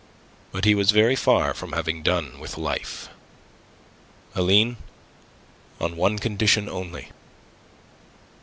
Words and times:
But 0.51 0.65
he 0.65 0.73
was 0.73 0.89
very 0.89 1.15
far 1.15 1.53
from 1.53 1.73
having 1.73 2.01
done 2.01 2.39
with 2.39 2.57
life. 2.57 3.07
"Aline, 4.33 4.77
on 5.79 5.95
one 5.95 6.17
condition 6.17 6.67
only." 6.67 7.11